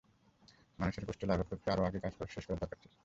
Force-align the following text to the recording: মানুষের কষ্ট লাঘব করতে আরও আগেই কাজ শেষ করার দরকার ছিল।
মানুষের 0.79 1.03
কষ্ট 1.07 1.21
লাঘব 1.23 1.47
করতে 1.49 1.67
আরও 1.71 1.87
আগেই 1.87 2.01
কাজ 2.03 2.13
শেষ 2.29 2.43
করার 2.45 2.61
দরকার 2.61 2.77
ছিল। 2.81 2.91